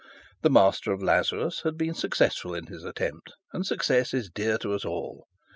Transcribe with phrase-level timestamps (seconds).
[0.41, 4.73] The Master of Lazarus had been successful in his attempt, and success is dear to
[4.73, 5.27] us all.